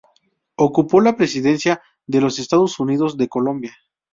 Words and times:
Ocupó 0.55 0.99
la 0.99 1.15
presidencia 1.15 1.79
de 2.07 2.21
los 2.21 2.39
Estados 2.39 2.79
Unidos 2.79 3.17
de 3.17 3.29
Colombia. 3.29 3.75